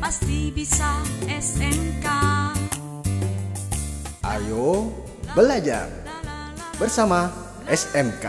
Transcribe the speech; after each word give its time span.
pasti 0.00 0.48
bisa 0.48 0.96
SMK. 1.28 2.06
Ayo 4.24 4.88
belajar 5.36 5.92
bersama 6.80 7.28
SMK. 7.68 8.24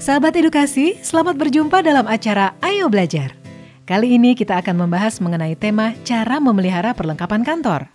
Sahabat 0.00 0.32
edukasi, 0.40 0.96
selamat 1.04 1.36
berjumpa 1.36 1.84
dalam 1.84 2.08
acara 2.08 2.56
Ayo 2.64 2.88
Belajar. 2.88 3.36
Kali 3.84 4.16
ini 4.16 4.32
kita 4.32 4.56
akan 4.64 4.88
membahas 4.88 5.20
mengenai 5.20 5.52
tema 5.52 5.92
cara 6.08 6.40
memelihara 6.40 6.96
perlengkapan 6.96 7.44
kantor. 7.44 7.92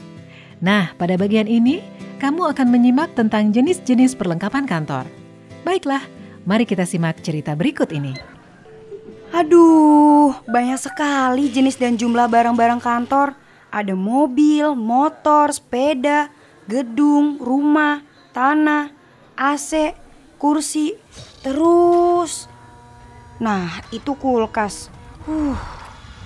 Nah, 0.62 0.94
pada 1.02 1.18
bagian 1.18 1.50
ini 1.50 1.82
kamu 2.22 2.54
akan 2.54 2.70
menyimak 2.70 3.18
tentang 3.18 3.50
jenis-jenis 3.50 4.14
perlengkapan 4.14 4.70
kantor. 4.70 5.10
Baiklah, 5.66 6.06
mari 6.46 6.70
kita 6.70 6.86
simak 6.86 7.26
cerita 7.26 7.58
berikut 7.58 7.90
ini. 7.90 8.33
Aduh, 9.34 10.30
banyak 10.46 10.78
sekali 10.78 11.50
jenis 11.50 11.82
dan 11.82 11.98
jumlah 11.98 12.30
barang-barang 12.30 12.78
kantor. 12.78 13.34
Ada 13.74 13.98
mobil, 13.98 14.78
motor, 14.78 15.50
sepeda, 15.50 16.30
gedung, 16.70 17.42
rumah, 17.42 18.06
tanah, 18.30 18.94
AC, 19.34 19.98
kursi, 20.38 20.94
terus. 21.42 22.46
Nah, 23.42 23.82
itu 23.90 24.14
kulkas. 24.14 24.94
Uh, 25.26 25.58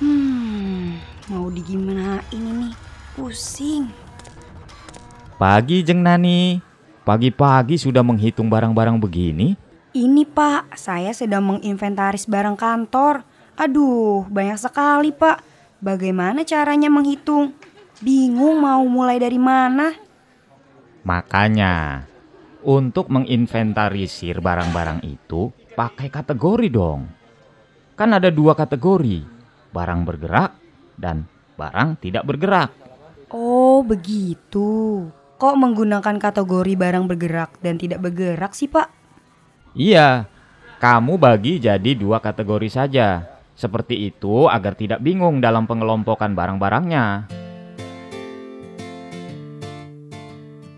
hmm, 0.03 0.99
mau 1.31 1.47
digimana 1.47 2.19
ini 2.35 2.67
nih? 2.67 2.73
Pusing. 3.15 3.87
Pagi 5.39 5.79
Jeng 5.79 6.03
Nani, 6.03 6.59
pagi-pagi 7.07 7.79
sudah 7.79 8.03
menghitung 8.03 8.51
barang-barang 8.51 8.99
begini? 8.99 9.55
Ini 9.97 10.29
pak, 10.29 10.77
saya 10.77 11.09
sedang 11.09 11.57
menginventaris 11.57 12.29
barang 12.29 12.53
kantor. 12.53 13.25
Aduh, 13.57 14.29
banyak 14.29 14.61
sekali 14.61 15.09
pak. 15.09 15.41
Bagaimana 15.81 16.45
caranya 16.45 16.85
menghitung? 16.85 17.57
Bingung 18.05 18.61
mau 18.61 18.85
mulai 18.85 19.17
dari 19.17 19.41
mana? 19.41 19.97
Makanya, 21.01 22.05
untuk 22.61 23.09
menginventarisir 23.09 24.37
barang-barang 24.37 25.01
itu 25.01 25.49
pakai 25.73 26.13
kategori 26.13 26.69
dong. 26.69 27.09
Kan 27.97 28.13
ada 28.13 28.29
dua 28.29 28.53
kategori, 28.53 29.25
barang 29.73 30.01
bergerak 30.05 30.61
dan 30.93 31.25
barang 31.57 31.97
tidak 32.05 32.21
bergerak. 32.21 32.69
Oh, 33.33 33.81
begitu. 33.81 35.09
Kok 35.41 35.55
menggunakan 35.57 36.21
kategori 36.21 36.77
barang 36.77 37.09
bergerak 37.09 37.57
dan 37.65 37.81
tidak 37.81 38.05
bergerak 38.05 38.53
sih, 38.53 38.69
Pak? 38.69 39.06
Iya, 39.77 40.25
kamu 40.81 41.21
bagi 41.21 41.61
jadi 41.61 41.93
dua 41.93 42.17
kategori 42.17 42.65
saja. 42.65 43.29
Seperti 43.53 44.09
itu 44.09 44.49
agar 44.49 44.73
tidak 44.73 45.05
bingung 45.05 45.37
dalam 45.37 45.69
pengelompokan 45.69 46.33
barang-barangnya. 46.33 47.29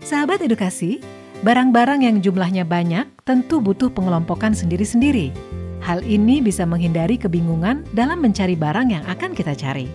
Sahabat 0.04 0.44
edukasi, 0.44 1.00
barang-barang 1.40 2.04
yang 2.04 2.20
jumlahnya 2.20 2.68
banyak 2.68 3.08
tentu 3.24 3.64
butuh 3.64 3.88
pengelompokan 3.88 4.52
sendiri-sendiri. 4.52 5.32
Hal 5.80 6.04
ini 6.04 6.44
bisa 6.44 6.68
menghindari 6.68 7.16
kebingungan 7.16 7.88
dalam 7.96 8.20
mencari 8.20 8.52
barang 8.52 8.92
yang 8.92 9.04
akan 9.08 9.32
kita 9.32 9.56
cari. 9.56 9.88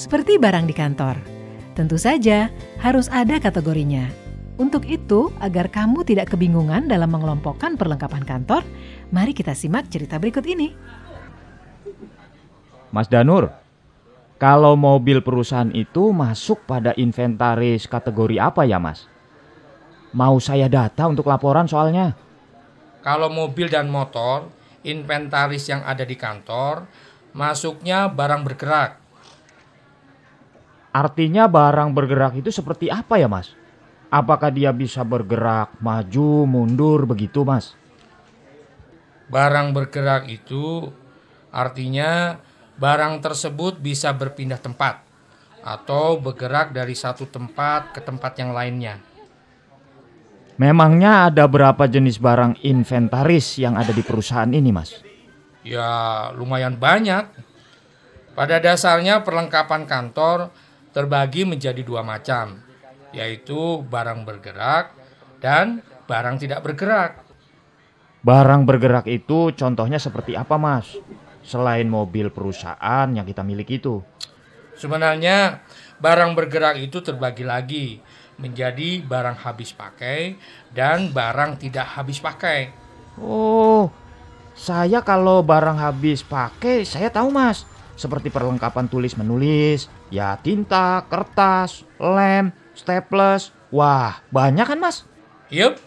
Seperti 0.00 0.40
barang 0.40 0.64
di 0.64 0.72
kantor, 0.72 1.20
tentu 1.76 2.00
saja 2.00 2.48
harus 2.80 3.12
ada 3.12 3.36
kategorinya. 3.36 4.23
Untuk 4.54 4.86
itu, 4.86 5.34
agar 5.42 5.66
kamu 5.66 6.06
tidak 6.06 6.30
kebingungan 6.30 6.86
dalam 6.86 7.10
mengelompokkan 7.10 7.74
perlengkapan 7.74 8.22
kantor, 8.22 8.62
mari 9.10 9.34
kita 9.34 9.50
simak 9.50 9.90
cerita 9.90 10.14
berikut 10.22 10.46
ini. 10.46 10.70
Mas 12.94 13.10
Danur, 13.10 13.50
kalau 14.38 14.78
mobil 14.78 15.18
perusahaan 15.18 15.74
itu 15.74 16.14
masuk 16.14 16.62
pada 16.70 16.94
inventaris 16.94 17.90
kategori 17.90 18.38
apa 18.38 18.62
ya, 18.62 18.78
Mas? 18.78 19.10
Mau 20.14 20.38
saya 20.38 20.70
data 20.70 21.10
untuk 21.10 21.26
laporan 21.26 21.66
soalnya. 21.66 22.14
Kalau 23.02 23.26
mobil 23.34 23.66
dan 23.66 23.90
motor, 23.90 24.46
inventaris 24.86 25.66
yang 25.66 25.82
ada 25.82 26.06
di 26.06 26.14
kantor, 26.14 26.86
masuknya 27.34 28.06
barang 28.06 28.46
bergerak. 28.46 29.02
Artinya 30.94 31.50
barang 31.50 31.90
bergerak 31.90 32.38
itu 32.38 32.54
seperti 32.54 32.86
apa 32.86 33.18
ya, 33.18 33.26
Mas? 33.26 33.50
Apakah 34.14 34.54
dia 34.54 34.70
bisa 34.70 35.02
bergerak 35.02 35.74
maju, 35.82 36.46
mundur 36.46 37.02
begitu, 37.02 37.42
Mas? 37.42 37.74
Barang 39.26 39.74
bergerak 39.74 40.30
itu 40.30 40.94
artinya 41.50 42.38
barang 42.78 43.18
tersebut 43.18 43.82
bisa 43.82 44.14
berpindah 44.14 44.62
tempat 44.62 45.02
atau 45.66 46.14
bergerak 46.22 46.70
dari 46.70 46.94
satu 46.94 47.26
tempat 47.26 47.90
ke 47.90 47.98
tempat 48.06 48.38
yang 48.38 48.54
lainnya. 48.54 49.02
Memangnya 50.62 51.26
ada 51.26 51.50
berapa 51.50 51.90
jenis 51.90 52.22
barang 52.22 52.62
inventaris 52.62 53.58
yang 53.58 53.74
ada 53.74 53.90
di 53.90 54.06
perusahaan 54.06 54.46
ini, 54.46 54.70
Mas? 54.70 54.94
Ya, 55.66 56.30
lumayan 56.38 56.78
banyak. 56.78 57.34
Pada 58.38 58.62
dasarnya 58.62 59.26
perlengkapan 59.26 59.90
kantor 59.90 60.54
terbagi 60.94 61.42
menjadi 61.42 61.82
dua 61.82 62.06
macam, 62.06 62.62
yaitu 63.14 63.80
barang 63.86 64.26
bergerak 64.26 64.92
dan 65.38 65.80
barang 66.10 66.36
tidak 66.42 66.60
bergerak. 66.66 67.24
Barang 68.24 68.64
bergerak 68.64 69.04
itu 69.06 69.52
contohnya 69.52 70.00
seperti 70.00 70.32
apa, 70.32 70.56
Mas? 70.56 70.96
Selain 71.44 71.84
mobil 71.84 72.32
perusahaan 72.32 73.08
yang 73.12 73.28
kita 73.28 73.44
miliki 73.44 73.76
itu. 73.76 74.00
Sebenarnya 74.74 75.60
barang 76.00 76.32
bergerak 76.34 76.80
itu 76.80 77.04
terbagi 77.04 77.44
lagi 77.44 77.86
menjadi 78.40 79.04
barang 79.04 79.38
habis 79.44 79.70
pakai 79.70 80.34
dan 80.74 81.14
barang 81.14 81.60
tidak 81.60 81.86
habis 81.94 82.18
pakai. 82.18 82.72
Oh, 83.20 83.92
saya 84.58 85.04
kalau 85.04 85.44
barang 85.44 85.78
habis 85.78 86.24
pakai 86.26 86.82
saya 86.82 87.12
tahu, 87.12 87.30
Mas. 87.30 87.68
Seperti 87.94 88.26
perlengkapan 88.26 88.90
tulis 88.90 89.14
menulis, 89.14 89.86
ya 90.10 90.34
tinta, 90.42 91.06
kertas, 91.06 91.86
lem, 91.94 92.50
staples. 92.74 93.54
Wah, 93.70 94.22
banyak 94.30 94.66
kan, 94.66 94.78
Mas? 94.78 95.06
Yup. 95.50 95.78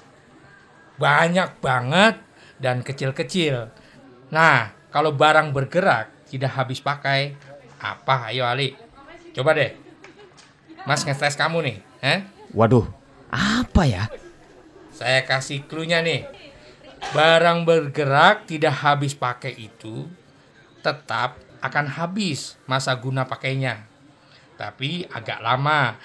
Banyak 0.98 1.62
banget 1.62 2.18
dan 2.58 2.82
kecil-kecil. 2.82 3.70
Nah, 4.34 4.74
kalau 4.90 5.14
barang 5.14 5.54
bergerak 5.54 6.10
tidak 6.28 6.58
habis 6.58 6.82
pakai, 6.82 7.38
apa? 7.78 8.34
Ayo 8.34 8.44
Ali. 8.50 8.74
Coba 9.32 9.54
deh. 9.54 9.78
Mas 10.88 11.06
ngetes 11.06 11.38
kamu 11.38 11.62
nih, 11.62 11.78
eh? 12.02 12.20
Waduh, 12.56 12.88
apa 13.30 13.84
ya? 13.86 14.08
Saya 14.90 15.22
kasih 15.28 15.68
clue-nya 15.70 16.02
nih. 16.02 16.26
Barang 17.14 17.68
bergerak 17.68 18.50
tidak 18.50 18.82
habis 18.82 19.14
pakai 19.14 19.54
itu 19.54 20.10
tetap 20.82 21.38
akan 21.62 21.86
habis 21.86 22.58
masa 22.66 22.98
guna 22.98 23.30
pakainya. 23.30 23.86
Tapi 24.58 25.06
agak 25.14 25.38
lama 25.44 26.00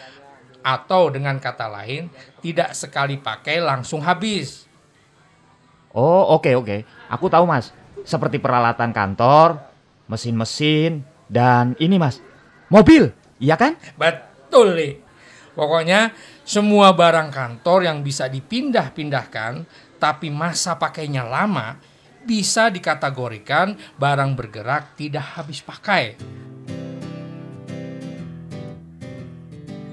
atau 0.63 1.11
dengan 1.11 1.37
kata 1.43 1.67
lain 1.69 2.09
tidak 2.39 2.73
sekali 2.73 3.19
pakai 3.19 3.59
langsung 3.61 4.01
habis. 4.03 4.65
Oh, 5.93 6.39
oke 6.39 6.57
oke. 6.57 6.77
Aku 7.13 7.29
tahu, 7.29 7.45
Mas. 7.45 7.75
Seperti 8.03 8.41
peralatan 8.41 8.91
kantor, 8.91 9.61
mesin-mesin, 10.09 11.05
dan 11.29 11.77
ini, 11.77 12.01
Mas. 12.01 12.19
Mobil, 12.73 13.13
iya 13.37 13.61
kan? 13.61 13.77
Betul 14.01 14.73
nih. 14.75 14.95
Pokoknya 15.53 16.17
semua 16.49 16.97
barang 16.97 17.29
kantor 17.29 17.85
yang 17.85 18.01
bisa 18.01 18.25
dipindah-pindahkan 18.33 19.69
tapi 20.01 20.33
masa 20.33 20.81
pakainya 20.81 21.23
lama 21.23 21.77
bisa 22.25 22.73
dikategorikan 22.73 23.77
barang 24.01 24.33
bergerak 24.33 24.97
tidak 24.97 25.37
habis 25.37 25.61
pakai. 25.61 26.17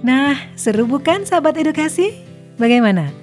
Nah, 0.09 0.41
seru 0.57 0.89
bukan 0.89 1.21
sahabat 1.21 1.53
edukasi? 1.61 2.17
Bagaimana? 2.57 3.13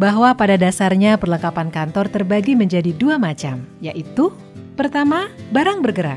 Bahwa 0.00 0.32
pada 0.32 0.56
dasarnya 0.56 1.20
perlengkapan 1.20 1.68
kantor 1.68 2.08
terbagi 2.08 2.56
menjadi 2.56 2.96
dua 2.96 3.20
macam, 3.20 3.68
yaitu 3.84 4.32
pertama, 4.72 5.28
barang 5.52 5.84
bergerak. 5.84 6.16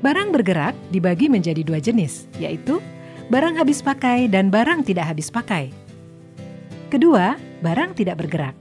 Barang 0.00 0.32
bergerak 0.32 0.72
dibagi 0.88 1.28
menjadi 1.28 1.60
dua 1.60 1.84
jenis, 1.84 2.32
yaitu 2.40 2.80
barang 3.28 3.60
habis 3.60 3.84
pakai 3.84 4.24
dan 4.32 4.48
barang 4.48 4.88
tidak 4.88 5.04
habis 5.04 5.28
pakai. 5.28 5.68
Kedua, 6.88 7.36
barang 7.60 7.92
tidak 7.92 8.24
bergerak. 8.24 8.56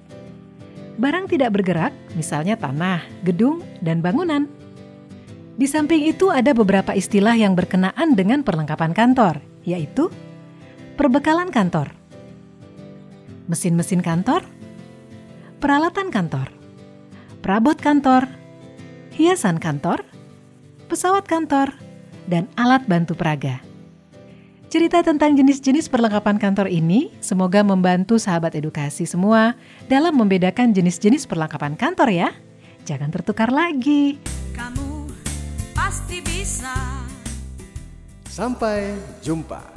Barang 0.99 1.31
tidak 1.31 1.55
bergerak, 1.55 1.95
misalnya 2.19 2.59
tanah, 2.59 2.99
gedung, 3.23 3.63
dan 3.79 4.03
bangunan. 4.03 4.43
Di 5.55 5.71
samping 5.71 6.03
itu 6.03 6.27
ada 6.27 6.51
beberapa 6.51 6.91
istilah 6.91 7.39
yang 7.39 7.55
berkenaan 7.55 8.11
dengan 8.11 8.43
perlengkapan 8.43 8.91
kantor, 8.91 9.39
yaitu 9.63 10.11
perbekalan 10.97 11.53
kantor, 11.53 11.93
mesin-mesin 13.45 14.01
kantor, 14.01 14.41
peralatan 15.61 16.09
kantor, 16.09 16.49
perabot 17.45 17.77
kantor, 17.77 18.25
hiasan 19.13 19.61
kantor, 19.61 20.01
pesawat 20.89 21.29
kantor, 21.29 21.69
dan 22.25 22.49
alat 22.57 22.81
bantu 22.89 23.13
peraga. 23.13 23.61
Cerita 24.67 24.99
tentang 25.05 25.37
jenis-jenis 25.37 25.87
perlengkapan 25.87 26.41
kantor 26.41 26.67
ini 26.67 27.13
semoga 27.23 27.63
membantu 27.63 28.19
sahabat 28.19 28.57
edukasi 28.57 29.07
semua 29.07 29.55
dalam 29.87 30.17
membedakan 30.17 30.75
jenis-jenis 30.75 31.29
perlengkapan 31.29 31.77
kantor 31.77 32.09
ya. 32.09 32.29
Jangan 32.83 33.13
tertukar 33.13 33.53
lagi. 33.53 34.19
Kamu 34.51 35.07
pasti 35.71 36.19
bisa. 36.25 36.73
Sampai 38.27 38.97
jumpa. 39.23 39.76